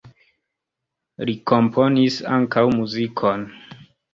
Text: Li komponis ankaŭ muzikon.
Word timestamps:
Li 1.29 1.35
komponis 1.53 2.17
ankaŭ 2.39 2.65
muzikon. 2.81 3.47